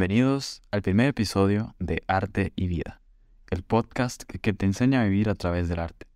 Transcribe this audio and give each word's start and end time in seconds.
Bienvenidos 0.00 0.62
al 0.70 0.80
primer 0.80 1.08
episodio 1.08 1.74
de 1.78 2.02
Arte 2.06 2.54
y 2.56 2.68
Vida, 2.68 3.02
el 3.50 3.62
podcast 3.62 4.22
que 4.22 4.54
te 4.54 4.64
enseña 4.64 5.02
a 5.02 5.04
vivir 5.04 5.28
a 5.28 5.34
través 5.34 5.68
del 5.68 5.78
arte. 5.78 6.06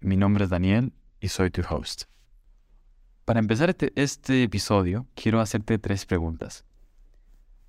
Mi 0.00 0.16
nombre 0.16 0.44
es 0.44 0.50
Daniel 0.50 0.94
y 1.20 1.28
soy 1.28 1.50
tu 1.50 1.60
host. 1.68 2.04
Para 3.26 3.40
empezar 3.40 3.68
este, 3.68 3.92
este, 3.96 4.42
episodio, 4.42 5.06
quiero 5.14 5.42
hacerte 5.42 5.78
tres 5.78 6.06
preguntas. 6.06 6.64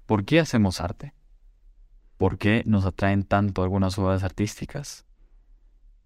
¿Por 0.06 0.24
qué 0.24 0.40
hacemos 0.40 0.80
arte? 0.80 1.14
¿Por 2.16 2.38
qué 2.38 2.64
nos 2.66 2.86
atraen 2.86 3.26
tanto 3.26 3.62
algunas 3.62 4.00
obras 4.00 4.24
artísticas? 4.24 5.06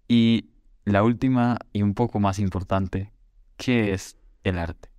Y 0.08 0.50
la 0.84 1.04
última 1.04 1.58
y 1.72 1.82
un 1.82 1.94
poco 1.94 2.18
más 2.18 2.40
importante, 2.40 3.12
¿qué 3.56 3.92
es 3.92 4.16
el 4.42 4.58
arte? 4.58 4.93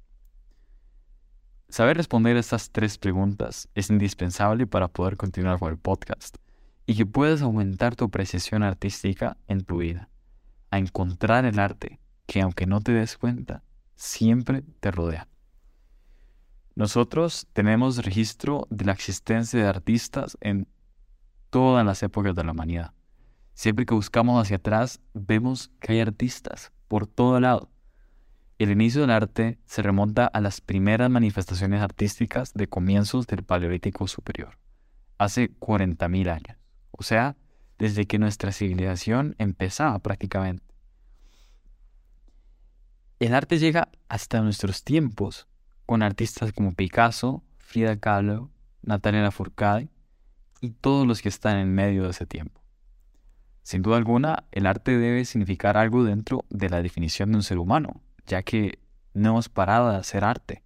Saber 1.75 1.97
responder 1.97 2.37
estas 2.37 2.71
tres 2.71 2.97
preguntas 2.97 3.67
es 3.75 3.89
indispensable 3.89 4.65
para 4.65 4.87
poder 4.87 5.17
continuar 5.17 5.59
con 5.59 5.73
el 5.73 5.77
podcast 5.77 6.37
y 6.85 6.95
que 6.95 7.05
puedas 7.05 7.41
aumentar 7.41 7.97
tu 7.97 8.05
apreciación 8.05 8.63
artística 8.63 9.35
en 9.49 9.59
tu 9.59 9.79
vida, 9.79 10.07
a 10.71 10.77
encontrar 10.77 11.43
el 11.43 11.59
arte 11.59 11.99
que 12.27 12.39
aunque 12.39 12.65
no 12.65 12.79
te 12.79 12.93
des 12.93 13.17
cuenta, 13.17 13.61
siempre 13.97 14.63
te 14.79 14.89
rodea. 14.89 15.27
Nosotros 16.75 17.45
tenemos 17.51 17.97
registro 18.05 18.67
de 18.69 18.85
la 18.85 18.93
existencia 18.93 19.59
de 19.59 19.67
artistas 19.67 20.37
en 20.39 20.69
todas 21.49 21.85
las 21.85 22.01
épocas 22.03 22.35
de 22.35 22.43
la 22.45 22.53
humanidad. 22.53 22.93
Siempre 23.53 23.85
que 23.85 23.95
buscamos 23.95 24.41
hacia 24.41 24.55
atrás, 24.55 25.01
vemos 25.13 25.71
que 25.81 25.91
hay 25.91 25.99
artistas 25.99 26.71
por 26.87 27.05
todo 27.05 27.37
lado 27.41 27.69
el 28.57 28.71
inicio 28.71 29.01
del 29.01 29.11
arte 29.11 29.59
se 29.65 29.81
remonta 29.81 30.25
a 30.25 30.39
las 30.39 30.61
primeras 30.61 31.09
manifestaciones 31.09 31.81
artísticas 31.81 32.53
de 32.53 32.67
comienzos 32.67 33.27
del 33.27 33.43
Paleolítico 33.43 34.07
Superior, 34.07 34.57
hace 35.17 35.51
40.000 35.59 36.29
años, 36.29 36.57
o 36.91 37.03
sea, 37.03 37.35
desde 37.77 38.05
que 38.05 38.19
nuestra 38.19 38.53
civilización 38.53 39.35
empezaba 39.39 39.99
prácticamente. 39.99 40.63
El 43.19 43.33
arte 43.33 43.59
llega 43.59 43.89
hasta 44.07 44.41
nuestros 44.41 44.83
tiempos, 44.83 45.47
con 45.85 46.01
artistas 46.01 46.53
como 46.53 46.73
Picasso, 46.73 47.43
Frida 47.57 47.97
Kahlo, 47.97 48.51
Natalia 48.81 49.21
Lafourcade 49.21 49.89
y 50.61 50.71
todos 50.71 51.05
los 51.05 51.21
que 51.21 51.29
están 51.29 51.57
en 51.57 51.73
medio 51.73 52.03
de 52.03 52.11
ese 52.11 52.25
tiempo. 52.25 52.61
Sin 53.63 53.81
duda 53.81 53.97
alguna, 53.97 54.45
el 54.51 54.65
arte 54.65 54.97
debe 54.97 55.25
significar 55.25 55.75
algo 55.75 56.03
dentro 56.03 56.45
de 56.49 56.69
la 56.69 56.81
definición 56.81 57.31
de 57.31 57.37
un 57.37 57.43
ser 57.43 57.57
humano, 57.57 58.01
ya 58.27 58.43
que 58.43 58.79
no 59.13 59.29
hemos 59.29 59.49
parado 59.49 59.89
de 59.91 59.97
hacer 59.97 60.23
arte. 60.23 60.63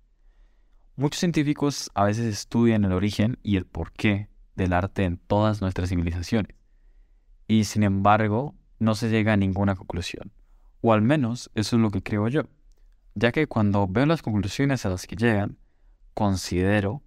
Muchos 0.95 1.19
científicos 1.19 1.89
a 1.93 2.03
veces 2.03 2.25
estudian 2.25 2.83
el 2.83 2.91
origen 2.91 3.37
y 3.43 3.57
el 3.57 3.65
porqué 3.65 4.29
del 4.55 4.73
arte 4.73 5.05
en 5.05 5.17
todas 5.17 5.61
nuestras 5.61 5.89
civilizaciones, 5.89 6.55
y 7.47 7.63
sin 7.63 7.83
embargo 7.83 8.55
no 8.79 8.95
se 8.95 9.09
llega 9.09 9.33
a 9.33 9.37
ninguna 9.37 9.75
conclusión, 9.75 10.33
o 10.81 10.91
al 10.91 11.01
menos 11.01 11.49
eso 11.55 11.77
es 11.77 11.81
lo 11.81 11.91
que 11.91 12.03
creo 12.03 12.27
yo, 12.27 12.43
ya 13.15 13.31
que 13.31 13.47
cuando 13.47 13.87
veo 13.87 14.05
las 14.05 14.21
conclusiones 14.21 14.85
a 14.85 14.89
las 14.89 15.07
que 15.07 15.15
llegan, 15.15 15.57
considero 16.13 17.01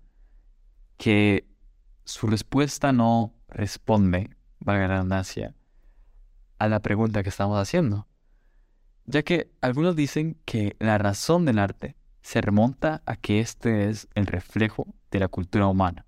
que 0.97 1.47
su 2.05 2.27
respuesta 2.27 2.92
no 2.92 3.34
responde, 3.48 4.30
valga 4.61 4.89
la 4.89 4.95
redundancia, 4.95 5.55
a 6.58 6.69
la 6.69 6.80
pregunta 6.80 7.23
que 7.23 7.28
estamos 7.28 7.58
haciendo 7.58 8.06
ya 9.06 9.22
que 9.22 9.50
algunos 9.61 9.97
dicen 9.97 10.36
que 10.45 10.77
la 10.78 10.98
razón 10.98 11.45
del 11.45 11.58
arte 11.58 11.97
se 12.22 12.41
remonta 12.41 13.03
a 13.05 13.17
que 13.17 13.41
este 13.41 13.89
es 13.89 14.08
el 14.14 14.27
reflejo 14.27 14.86
de 15.11 15.20
la 15.20 15.29
cultura 15.29 15.67
humana 15.67 16.07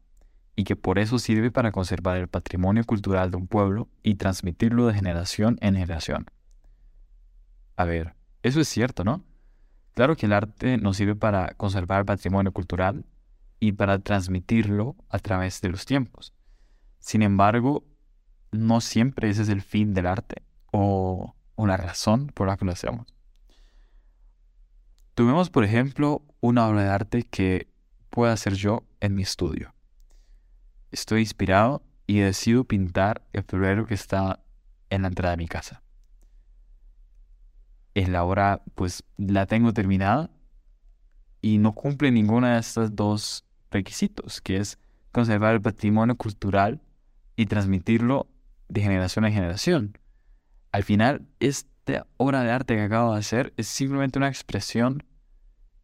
y 0.56 0.65
que 0.65 0.77
por 0.77 0.99
eso 0.99 1.19
sirve 1.19 1.50
para 1.50 1.72
conservar 1.72 2.16
el 2.16 2.28
patrimonio 2.28 2.84
cultural 2.84 3.31
de 3.31 3.37
un 3.37 3.49
pueblo 3.49 3.88
y 4.03 4.15
transmitirlo 4.15 4.87
de 4.87 4.94
generación 4.94 5.59
en 5.60 5.75
generación. 5.75 6.27
A 7.77 7.84
ver, 7.84 8.15
eso 8.43 8.60
es 8.60 8.69
cierto, 8.69 9.03
¿no? 9.03 9.25
Claro 9.94 10.16
que 10.16 10.26
el 10.26 10.32
arte 10.32 10.76
nos 10.76 10.97
sirve 10.97 11.16
para 11.16 11.55
conservar 11.55 12.00
el 12.00 12.06
patrimonio 12.06 12.53
cultural 12.53 13.05
y 13.59 13.72
para 13.72 13.99
transmitirlo 13.99 14.97
a 15.09 15.19
través 15.19 15.61
de 15.61 15.71
los 15.71 15.87
tiempos. 15.87 16.32
Sin 16.99 17.22
embargo, 17.22 17.84
no 18.53 18.81
siempre 18.81 19.31
ese 19.31 19.43
es 19.43 19.49
el 19.49 19.62
fin 19.62 19.94
del 19.94 20.06
arte 20.06 20.43
o 20.72 21.34
una 21.56 21.76
razón 21.76 22.28
por 22.28 22.48
la 22.48 22.56
que 22.56 22.65
lo 22.65 22.72
hacemos. 22.72 23.15
Tuvimos, 25.15 25.50
por 25.50 25.65
ejemplo, 25.65 26.22
una 26.41 26.66
obra 26.66 26.82
de 26.82 26.91
arte 26.91 27.22
que 27.22 27.69
pueda 28.10 28.32
hacer 28.32 28.54
yo 28.54 28.84
en 29.00 29.15
mi 29.15 29.22
estudio. 29.22 29.75
Estoy 30.91 31.20
inspirado 31.20 31.82
y 32.06 32.19
decido 32.19 32.64
pintar 32.64 33.26
el 33.32 33.44
florero 33.44 33.87
que 33.87 33.94
está 33.94 34.41
en 34.91 35.03
la 35.03 35.09
entrada 35.09 35.32
de 35.32 35.38
mi 35.38 35.48
casa. 35.48 35.82
En 37.94 38.12
la 38.12 38.25
obra, 38.25 38.62
pues 38.75 39.04
la 39.16 39.47
tengo 39.47 39.72
terminada 39.72 40.31
y 41.41 41.59
no 41.59 41.72
cumple 41.72 42.10
ninguna 42.10 42.54
de 42.54 42.60
estos 42.60 42.97
dos 42.97 43.44
requisitos, 43.70 44.41
que 44.41 44.56
es 44.56 44.78
conservar 45.12 45.54
el 45.54 45.62
patrimonio 45.62 46.16
cultural 46.16 46.82
y 47.37 47.47
transmitirlo 47.47 48.28
de 48.69 48.81
generación 48.81 49.26
en 49.26 49.32
generación. 49.32 49.98
Al 50.75 50.83
final, 50.83 51.29
esta 51.39 52.09
obra 52.17 52.43
de 52.43 52.51
arte 52.51 52.75
que 52.75 52.83
acabo 52.83 53.12
de 53.12 53.21
hacer 53.21 53.55
es 53.57 53.69
simplemente 53.69 54.19
una 54.19 54.27
expresión 54.27 55.05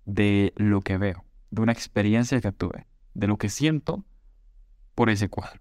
de 0.05 0.53
lo 0.57 0.81
que 0.81 0.99
veo, 0.99 1.25
de 1.53 1.63
una 1.63 1.71
experiencia 1.71 2.41
que 2.41 2.51
tuve, 2.51 2.89
de 3.15 3.29
lo 3.29 3.39
que 3.39 3.51
siento 3.51 4.05
por 4.97 5.09
ese 5.09 5.29
cuadro. 5.29 5.61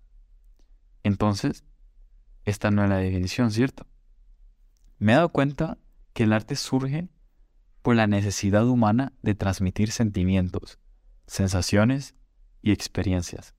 Entonces, 1.03 1.63
esta 2.43 2.71
no 2.71 2.83
es 2.83 2.89
la 2.89 2.97
definición, 2.97 3.51
¿cierto? 3.51 3.85
Me 4.97 5.11
he 5.11 5.15
dado 5.15 5.29
cuenta 5.29 5.77
que 6.13 6.23
el 6.23 6.33
arte 6.33 6.55
surge 6.55 7.07
por 7.83 7.95
la 7.95 8.07
necesidad 8.07 8.65
humana 8.67 9.13
de 9.21 9.35
transmitir 9.35 9.91
sentimientos, 9.91 10.79
sensaciones 11.27 12.15
y 12.63 12.71
experiencias. 12.71 13.53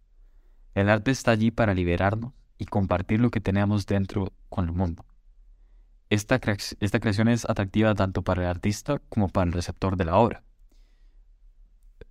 El 0.75 0.91
arte 0.91 1.13
está 1.13 1.31
allí 1.31 1.53
para 1.53 1.75
liberarnos 1.75 2.33
y 2.59 2.65
compartir 2.65 3.21
lo 3.21 3.31
que 3.31 3.41
tenemos 3.41 3.87
dentro 3.87 4.33
con 4.49 4.65
el 4.65 4.73
mundo. 4.73 5.05
Esta, 6.11 6.41
creación 6.41 7.29
es 7.29 7.49
atractiva 7.49 7.95
tanto 7.95 8.23
para 8.23 8.43
el 8.43 8.49
artista 8.49 9.01
como 9.09 9.29
para 9.29 9.47
el 9.47 9.53
receptor 9.53 9.97
de 9.97 10.05
la 10.05 10.17
obra. 10.17 10.43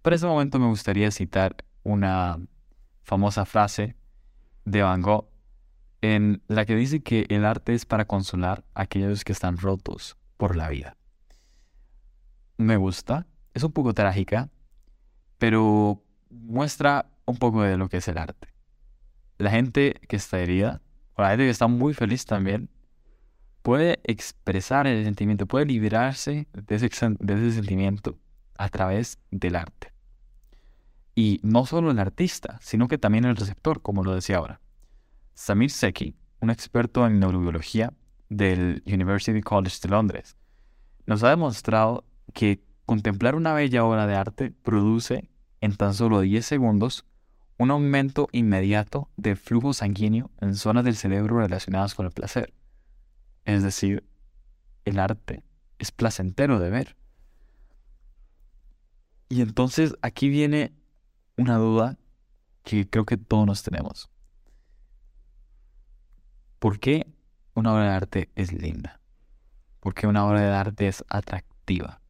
Para 0.02 0.16
ese 0.16 0.26
momento 0.26 0.58
me 0.58 0.68
gustaría 0.68 1.12
citar 1.12 1.58
una 1.84 2.40
famosa 3.04 3.46
frase 3.46 3.98
de 4.64 4.82
Van 4.84 5.02
Gogh 5.02 5.28
en 6.02 6.42
la 6.48 6.66
que 6.66 6.78
dice 6.78 7.04
que 7.04 7.26
el 7.28 7.44
arte 7.44 7.74
es 7.74 7.86
para 7.86 8.06
consolar 8.06 8.64
a 8.74 8.84
aquellos 8.84 9.26
que 9.26 9.34
están 9.34 9.58
rotos 9.58 10.16
por 10.38 10.56
la 10.56 10.70
vida. 10.70 10.96
Me 12.58 12.78
gusta, 12.78 13.28
es 13.54 13.64
un 13.64 13.74
poco 13.74 13.94
trágica, 13.94 14.50
pero 15.38 16.02
muestra 16.30 17.12
un 17.26 17.36
poco 17.36 17.64
de 17.64 17.76
lo 17.76 17.90
que 17.90 17.98
es 17.98 18.08
el 18.08 18.18
arte. 18.18 18.48
La 19.38 19.52
gente 19.52 20.00
que 20.08 20.16
está 20.16 20.40
herida, 20.40 20.82
o 21.16 21.22
la 21.22 21.32
gente 21.32 21.44
que 21.44 21.50
está 21.50 21.68
muy 21.68 21.94
feliz 21.94 22.26
también, 22.26 22.70
puede 23.62 24.00
expresar 24.04 24.88
el 24.88 25.04
sentimiento, 25.04 25.46
puede 25.46 25.66
liberarse 25.66 26.48
de 26.54 26.76
ese, 26.76 26.90
sentimiento 26.90 28.18
a 28.58 28.70
través 28.70 29.20
del 29.32 29.56
arte. 29.56 29.94
Y 31.16 31.40
no 31.44 31.66
solo 31.66 31.92
el 31.92 32.00
artista, 32.00 32.58
sino 32.62 32.88
que 32.88 32.98
también 32.98 33.26
el 33.26 33.36
receptor, 33.36 33.82
como 33.82 34.04
lo 34.04 34.16
decía 34.16 34.38
ahora. 34.38 34.62
Samir 35.34 35.72
Seki, 35.72 36.16
un 36.40 36.50
experto 36.50 37.06
en 37.06 37.20
neurobiología 37.20 37.94
del 38.30 38.84
University 38.86 39.42
College 39.42 39.78
de 39.82 39.90
Londres, 39.90 40.38
nos 41.06 41.24
ha 41.24 41.30
demostrado 41.30 42.06
que 42.34 42.62
contemplar 42.86 43.36
una 43.36 43.54
bella 43.54 43.84
obra 43.84 44.08
de 44.08 44.16
arte 44.16 44.52
produce 44.52 45.30
en 45.62 45.76
tan 45.76 45.94
solo 45.94 46.22
10 46.22 46.46
segundos 46.46 47.06
un 47.58 47.72
aumento 47.72 48.30
inmediato 48.32 49.10
del 49.18 49.36
flujo 49.36 49.74
sanguíneo 49.74 50.32
en 50.40 50.56
zonas 50.56 50.86
del 50.86 50.96
cerebro 50.96 51.40
relacionadas 51.40 51.94
con 51.94 52.06
el 52.06 52.12
placer. 52.12 52.54
Es 53.50 53.64
decir, 53.64 54.08
el 54.86 55.00
arte 55.00 55.44
es 55.80 55.92
placentero 55.92 56.60
de 56.60 56.70
ver. 56.70 56.96
Y 59.28 59.42
entonces 59.42 59.96
aquí 60.04 60.30
viene 60.30 60.72
una 61.36 61.56
duda 61.58 61.98
que 62.64 62.88
creo 62.88 63.06
que 63.06 63.18
todos 63.18 63.48
nos 63.48 63.64
tenemos. 63.64 64.12
¿Por 66.60 66.80
qué 66.80 67.12
una 67.56 67.74
obra 67.74 67.86
de 67.86 67.90
arte 67.90 68.30
es 68.36 68.54
linda? 68.54 69.02
¿Por 69.80 69.96
qué 69.96 70.06
una 70.06 70.28
obra 70.28 70.42
de 70.42 70.54
arte 70.54 70.88
es 70.88 71.04
atractiva? 71.10 72.04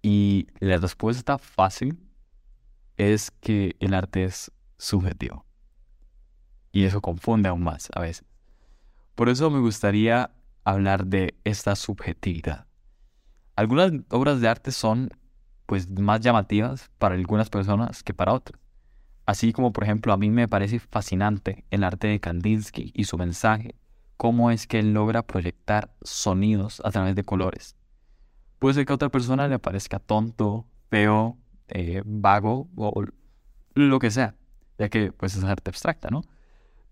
Y 0.00 0.46
la 0.60 0.78
respuesta 0.78 1.36
fácil 1.36 2.02
es 2.96 3.30
que 3.30 3.76
el 3.80 3.92
arte 3.92 4.24
es 4.24 4.50
subjetivo. 4.78 5.44
Y 6.72 6.84
eso 6.84 7.02
confunde 7.02 7.50
aún 7.50 7.62
más 7.62 7.90
a 7.94 8.00
veces. 8.00 8.29
Por 9.20 9.28
eso 9.28 9.50
me 9.50 9.60
gustaría 9.60 10.30
hablar 10.64 11.04
de 11.04 11.34
esta 11.44 11.76
subjetividad. 11.76 12.64
Algunas 13.54 13.92
obras 14.08 14.40
de 14.40 14.48
arte 14.48 14.72
son 14.72 15.10
pues 15.66 15.90
más 15.90 16.22
llamativas 16.22 16.90
para 16.96 17.16
algunas 17.16 17.50
personas 17.50 18.02
que 18.02 18.14
para 18.14 18.32
otras. 18.32 18.58
Así 19.26 19.52
como, 19.52 19.74
por 19.74 19.84
ejemplo, 19.84 20.14
a 20.14 20.16
mí 20.16 20.30
me 20.30 20.48
parece 20.48 20.78
fascinante 20.78 21.66
el 21.70 21.84
arte 21.84 22.06
de 22.06 22.18
Kandinsky 22.18 22.92
y 22.94 23.04
su 23.04 23.18
mensaje, 23.18 23.74
cómo 24.16 24.50
es 24.50 24.66
que 24.66 24.78
él 24.78 24.94
logra 24.94 25.26
proyectar 25.26 25.92
sonidos 26.00 26.80
a 26.82 26.90
través 26.90 27.14
de 27.14 27.22
colores. 27.22 27.76
Puede 28.58 28.72
ser 28.72 28.86
que 28.86 28.92
a 28.92 28.96
otra 28.96 29.10
persona 29.10 29.48
le 29.48 29.58
parezca 29.58 29.98
tonto, 29.98 30.66
feo, 30.88 31.36
eh, 31.68 32.00
vago 32.06 32.70
o 32.74 33.04
lo 33.74 33.98
que 33.98 34.10
sea, 34.10 34.34
ya 34.78 34.88
que 34.88 35.12
pues 35.12 35.36
es 35.36 35.44
arte 35.44 35.68
abstracta, 35.68 36.08
¿no? 36.08 36.22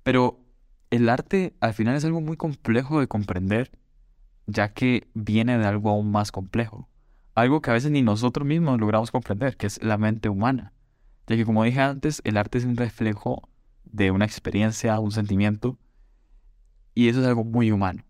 Pero 0.03 0.45
el 0.91 1.09
arte 1.09 1.55
al 1.61 1.75
final 1.75 1.97
es 1.97 2.05
algo 2.05 2.21
muy 2.21 2.37
complejo 2.37 3.01
de 3.01 3.09
comprender, 3.09 3.71
ya 4.47 4.73
que 4.73 5.09
viene 5.15 5.59
de 5.59 5.67
algo 5.67 5.91
aún 5.91 6.11
más 6.11 6.33
complejo, 6.33 6.89
algo 7.35 7.61
que 7.61 7.71
a 7.71 7.75
veces 7.75 7.91
ni 7.91 8.03
nosotros 8.03 8.47
mismos 8.47 8.81
logramos 8.81 9.11
comprender, 9.11 9.57
que 9.57 9.67
es 9.67 9.83
la 9.83 9.99
mente 9.99 10.29
humana, 10.29 10.73
ya 11.27 11.37
que 11.37 11.45
como 11.45 11.65
dije 11.65 11.81
antes, 11.81 12.23
el 12.25 12.37
arte 12.37 12.59
es 12.59 12.65
un 12.65 12.77
reflejo 12.77 13.49
de 13.85 14.11
una 14.11 14.25
experiencia, 14.25 14.99
un 14.99 15.13
sentimiento, 15.13 15.79
y 16.95 17.09
eso 17.09 17.21
es 17.21 17.27
algo 17.27 17.45
muy 17.45 17.71
humano. 17.71 18.05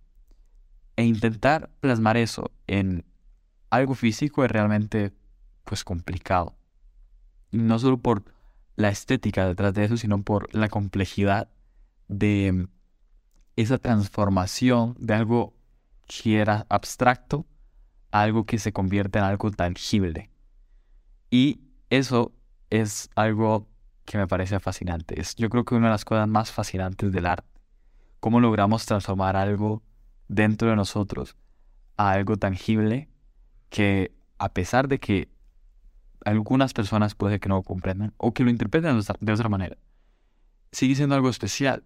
E 0.97 1.05
intentar 1.05 1.71
plasmar 1.81 2.17
eso 2.17 2.51
en 2.67 3.05
algo 3.71 3.95
físico 3.95 4.45
es 4.45 4.51
realmente 4.51 5.13
pues 5.65 5.85
complicado. 5.85 6.57
No 7.51 7.79
solo 7.79 7.99
por 7.99 8.25
la 8.77 8.89
estética 8.89 9.47
detrás 9.47 9.75
de 9.75 9.85
eso, 9.85 9.97
sino 9.97 10.23
por 10.23 10.53
la 10.55 10.69
complejidad 10.69 11.51
de 12.09 12.69
esa 13.57 13.79
transformación 13.79 14.97
de 14.99 15.15
algo 15.15 15.55
que 16.07 16.39
era 16.41 16.67
abstracto 16.69 17.47
a 18.11 18.23
algo 18.23 18.47
que 18.47 18.59
se 18.59 18.73
convierte 18.73 19.19
en 19.19 19.25
algo 19.25 19.51
tangible. 19.51 20.31
Y 21.31 21.61
eso 21.91 22.33
es 22.71 23.11
algo 23.15 23.69
que 24.05 24.17
me 24.17 24.27
parece 24.27 24.59
fascinante. 24.59 25.21
Es, 25.21 25.37
yo 25.37 25.51
creo 25.51 25.65
que 25.65 25.75
una 25.75 25.89
de 25.89 25.93
las 25.93 26.05
cosas 26.05 26.27
más 26.29 26.51
fascinantes 26.51 27.13
del 27.13 27.27
arte. 27.27 27.49
Cómo 28.21 28.41
logramos 28.41 28.87
transformar 28.87 29.37
algo 29.37 29.83
dentro 30.29 30.71
de 30.71 30.77
nosotros 30.77 31.37
a 31.97 32.13
algo 32.13 32.37
tangible 32.37 33.09
que 33.69 34.13
a 34.39 34.53
pesar 34.55 34.89
de 34.89 34.99
que 34.99 35.29
algunas 36.25 36.73
personas 36.73 37.15
puede 37.15 37.39
que 37.39 37.49
no 37.49 37.57
lo 37.57 37.63
comprendan 37.63 38.15
o 38.17 38.33
que 38.33 38.45
lo 38.45 38.51
interpreten 38.51 38.99
de 39.21 39.33
otra 39.33 39.49
manera, 39.49 39.77
sigue 40.73 40.95
siendo 40.95 41.15
algo 41.15 41.29
especial 41.29 41.85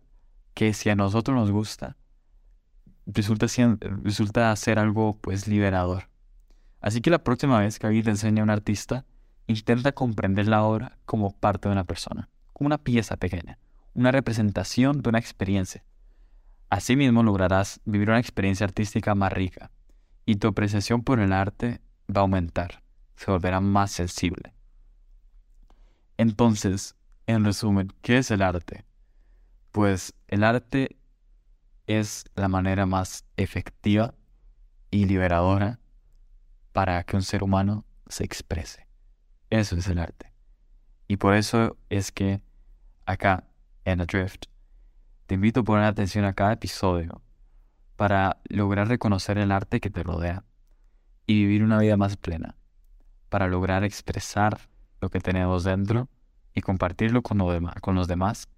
que 0.55 0.75
si 0.75 0.91
a 0.91 0.95
nosotros 0.95 1.37
nos 1.37 1.51
gusta, 1.51 1.97
resulta, 3.07 3.47
resulta 4.03 4.55
ser 4.57 4.79
algo 4.79 5.19
pues 5.21 5.47
liberador. 5.49 6.09
Así 6.81 7.01
que 7.01 7.11
la 7.11 7.23
próxima 7.23 7.61
vez 7.61 7.79
que 7.79 7.87
alguien 7.87 8.05
te 8.05 8.11
enseñe 8.11 8.41
a 8.41 8.43
un 8.43 8.51
artista, 8.51 9.05
intenta 9.47 9.93
comprender 9.93 10.49
la 10.49 10.65
obra 10.65 10.99
como 11.05 11.31
parte 11.31 11.69
de 11.69 11.73
una 11.73 11.85
persona, 11.85 12.29
como 12.53 12.67
una 12.67 12.79
pieza 12.79 13.17
pequeña, 13.17 13.59
una 13.95 14.11
representación 14.11 15.03
de 15.03 15.09
una 15.09 15.19
experiencia. 15.19 15.85
Asimismo 16.71 17.23
lograrás 17.23 17.81
vivir 17.85 18.09
una 18.09 18.19
experiencia 18.19 18.65
artística 18.65 19.15
más 19.15 19.33
rica 19.33 19.71
y 20.25 20.37
tu 20.37 20.49
apreciación 20.49 21.03
por 21.03 21.21
el 21.21 21.33
arte 21.33 21.81
va 22.09 22.21
a 22.21 22.23
aumentar, 22.23 22.83
se 23.17 23.31
volverá 23.31 23.61
más 23.61 23.91
sensible. 23.93 24.55
Entonces, 26.17 26.97
en 27.27 27.45
resumen, 27.45 27.93
¿qué 28.03 28.19
es 28.19 28.31
el 28.31 28.43
arte? 28.43 28.85
Pues 29.73 30.15
el 30.29 30.45
arte 30.45 30.97
es 31.87 32.27
la 32.35 32.49
manera 32.49 32.85
más 32.85 33.25
efectiva 33.39 34.15
y 34.91 35.07
liberadora 35.07 35.81
para 36.73 37.03
que 37.05 37.17
un 37.17 37.23
ser 37.23 37.43
humano 37.43 37.87
se 38.07 38.25
exprese. 38.25 38.87
Eso 39.49 39.77
es 39.77 39.89
el 39.89 39.99
arte. 39.99 40.33
Y 41.09 41.17
por 41.17 41.35
eso 41.35 41.79
es 41.89 42.13
que 42.13 42.43
acá 43.07 43.45
en 43.85 44.03
Adrift 44.03 44.45
te 45.27 45.35
invito 45.37 45.61
a 45.61 45.65
poner 45.65 45.85
atención 45.85 46.27
a 46.27 46.35
cada 46.35 46.53
episodio 46.53 47.23
para 47.97 48.41
lograr 48.49 48.89
reconocer 48.89 49.39
el 49.39 49.53
arte 49.53 49.81
que 49.81 49.91
te 49.91 50.03
rodea 50.03 50.45
y 51.27 51.45
vivir 51.45 51.63
una 51.63 51.79
vida 51.79 51.97
más 51.97 52.19
plena, 52.19 52.57
para 53.31 53.49
lograr 53.49 53.85
expresar 53.85 54.69
lo 55.01 55.09
que 55.09 55.21
tenemos 55.21 55.65
dentro 55.65 56.09
y 56.55 56.61
compartirlo 56.61 57.23
con, 57.23 57.39
con 57.81 57.95
los 57.95 58.09
demás 58.09 58.49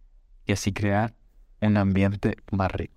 y 0.47 0.53
así 0.53 0.73
crear 0.73 1.15
un 1.61 1.77
ambiente 1.77 2.37
más 2.51 2.71
rico. 2.73 2.95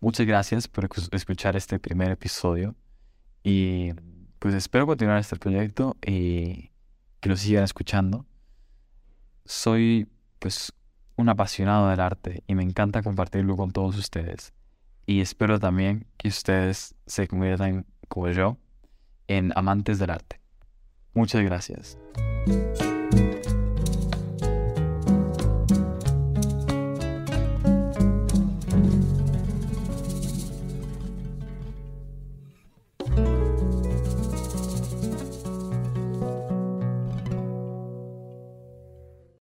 Muchas 0.00 0.26
gracias 0.26 0.68
por 0.68 0.88
escuchar 1.12 1.56
este 1.56 1.78
primer 1.78 2.10
episodio 2.10 2.74
y 3.44 3.92
pues 4.38 4.54
espero 4.54 4.86
continuar 4.86 5.18
este 5.18 5.36
proyecto 5.36 5.96
y 6.04 6.70
que 7.20 7.28
lo 7.28 7.36
sigan 7.36 7.64
escuchando. 7.64 8.26
Soy 9.44 10.08
pues 10.38 10.72
un 11.16 11.28
apasionado 11.28 11.88
del 11.88 12.00
arte 12.00 12.42
y 12.46 12.54
me 12.54 12.62
encanta 12.62 13.02
compartirlo 13.02 13.56
con 13.56 13.70
todos 13.70 13.96
ustedes 13.96 14.52
y 15.06 15.20
espero 15.20 15.60
también 15.60 16.06
que 16.16 16.28
ustedes 16.28 16.94
se 17.06 17.28
conviertan 17.28 17.86
como 18.08 18.28
yo 18.30 18.58
en 19.28 19.52
amantes 19.56 19.98
del 19.98 20.10
arte. 20.10 20.40
Muchas 21.14 21.42
gracias. 21.42 21.98